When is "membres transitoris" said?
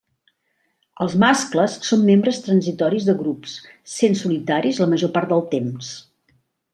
2.07-3.05